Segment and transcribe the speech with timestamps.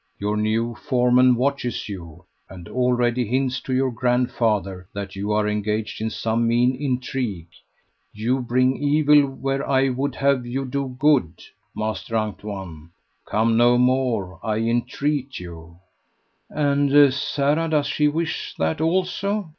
[0.17, 6.01] "Your new foreman watches you, and already hints to your grandfather that you are engaged
[6.01, 7.49] in some mean intrigue.
[8.11, 11.43] You bring evil where I would have you do good,
[11.75, 12.89] Master Antoine.
[13.27, 15.77] Come no more, I entreat you."
[16.49, 19.49] "And Sara does she wish that also?"